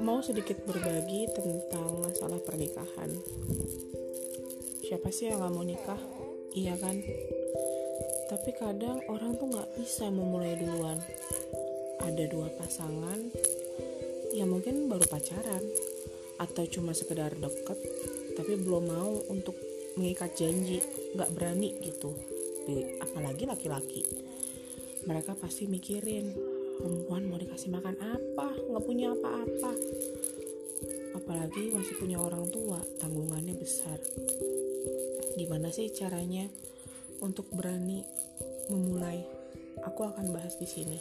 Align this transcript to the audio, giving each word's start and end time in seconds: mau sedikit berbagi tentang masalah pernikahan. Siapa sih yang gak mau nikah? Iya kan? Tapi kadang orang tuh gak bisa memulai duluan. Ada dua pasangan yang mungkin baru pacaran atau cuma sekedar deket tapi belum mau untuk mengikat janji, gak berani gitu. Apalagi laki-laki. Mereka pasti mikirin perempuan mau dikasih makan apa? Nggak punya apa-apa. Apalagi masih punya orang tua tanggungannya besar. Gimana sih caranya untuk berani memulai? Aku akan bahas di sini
mau 0.00 0.24
sedikit 0.24 0.64
berbagi 0.64 1.28
tentang 1.28 2.00
masalah 2.00 2.40
pernikahan. 2.40 3.12
Siapa 4.80 5.12
sih 5.12 5.28
yang 5.28 5.44
gak 5.44 5.52
mau 5.52 5.60
nikah? 5.60 6.00
Iya 6.56 6.74
kan? 6.80 6.96
Tapi 8.32 8.50
kadang 8.56 9.04
orang 9.12 9.36
tuh 9.36 9.52
gak 9.52 9.68
bisa 9.76 10.08
memulai 10.08 10.56
duluan. 10.56 10.96
Ada 12.00 12.24
dua 12.32 12.48
pasangan 12.56 13.20
yang 14.32 14.48
mungkin 14.48 14.88
baru 14.88 15.04
pacaran 15.04 15.60
atau 16.40 16.64
cuma 16.64 16.96
sekedar 16.96 17.36
deket 17.36 17.76
tapi 18.40 18.56
belum 18.56 18.84
mau 18.88 19.12
untuk 19.28 19.52
mengikat 20.00 20.32
janji, 20.32 20.80
gak 21.12 21.28
berani 21.36 21.76
gitu. 21.84 22.16
Apalagi 23.04 23.44
laki-laki. 23.44 24.00
Mereka 25.04 25.36
pasti 25.36 25.68
mikirin 25.68 26.32
perempuan 26.80 27.28
mau 27.28 27.36
dikasih 27.36 27.68
makan 27.68 27.96
apa? 28.00 28.48
Nggak 28.56 28.84
punya 28.88 29.12
apa-apa. 29.12 29.72
Apalagi 31.20 31.76
masih 31.76 31.94
punya 32.00 32.16
orang 32.16 32.48
tua 32.48 32.80
tanggungannya 32.96 33.52
besar. 33.60 34.00
Gimana 35.36 35.68
sih 35.68 35.92
caranya 35.92 36.48
untuk 37.20 37.44
berani 37.52 38.00
memulai? 38.72 39.20
Aku 39.84 40.08
akan 40.08 40.32
bahas 40.32 40.56
di 40.56 40.68
sini 40.68 40.98